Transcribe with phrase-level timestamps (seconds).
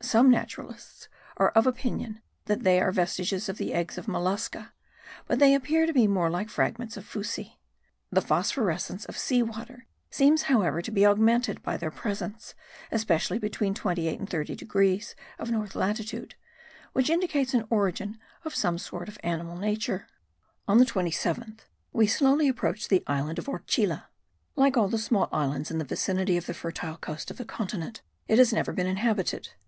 [0.00, 4.72] Some naturalists are of opinion that they are vestiges of the eggs of mollusca:
[5.26, 7.58] but they appear to be more like fragments of fuci.
[8.10, 12.54] The phosphorescence of sea water seems however to be augmented by their presence,
[12.92, 16.36] especially between 28 and 30 degrees of north latitude,
[16.92, 20.06] which indicates an origin of some sort of animal nature.
[20.68, 21.60] On the 27th
[21.92, 24.04] we slowly approached the island of Orchila.
[24.54, 28.02] Like all the small islands in the vicinity of the fertile coast of the continent
[28.28, 29.48] it has never been inhabited.